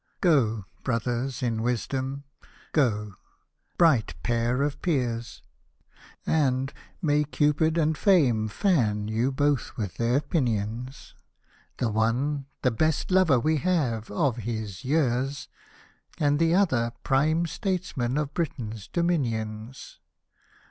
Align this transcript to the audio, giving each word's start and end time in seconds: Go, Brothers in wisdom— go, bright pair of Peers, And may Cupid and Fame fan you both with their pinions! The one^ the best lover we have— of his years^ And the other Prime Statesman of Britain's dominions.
Go, 0.19 0.65
Brothers 0.81 1.43
in 1.43 1.61
wisdom— 1.61 2.23
go, 2.71 3.13
bright 3.77 4.15
pair 4.23 4.63
of 4.63 4.81
Peers, 4.81 5.43
And 6.25 6.73
may 7.03 7.23
Cupid 7.23 7.77
and 7.77 7.95
Fame 7.95 8.47
fan 8.47 9.07
you 9.07 9.31
both 9.31 9.77
with 9.77 9.97
their 9.97 10.19
pinions! 10.19 11.13
The 11.77 11.91
one^ 11.91 12.45
the 12.63 12.71
best 12.71 13.11
lover 13.11 13.39
we 13.39 13.57
have— 13.57 14.09
of 14.09 14.37
his 14.37 14.77
years^ 14.77 15.47
And 16.17 16.39
the 16.39 16.55
other 16.55 16.93
Prime 17.03 17.45
Statesman 17.45 18.17
of 18.17 18.33
Britain's 18.33 18.87
dominions. 18.87 19.99